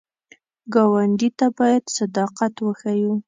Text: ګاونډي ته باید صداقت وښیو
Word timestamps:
ګاونډي 0.73 1.29
ته 1.39 1.47
باید 1.57 1.83
صداقت 1.97 2.53
وښیو 2.59 3.13